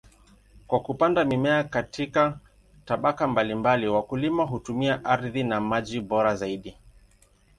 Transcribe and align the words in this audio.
Kwa 0.67 0.79
kupanda 0.79 1.25
mimea 1.25 1.63
katika 1.63 2.39
tabaka 2.85 3.27
mbalimbali, 3.27 3.87
wakulima 3.87 4.43
hutumia 4.43 5.05
ardhi 5.05 5.43
na 5.43 5.61
maji 5.61 6.01
bora 6.01 6.35
zaidi. 6.35 6.77